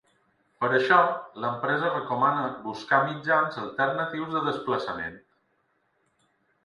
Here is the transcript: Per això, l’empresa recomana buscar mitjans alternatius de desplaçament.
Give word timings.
Per 0.61 0.69
això, 0.75 0.95
l’empresa 1.43 1.91
recomana 1.91 2.47
buscar 2.63 3.01
mitjans 3.11 3.61
alternatius 3.67 4.35
de 4.39 4.43
desplaçament. 4.51 5.21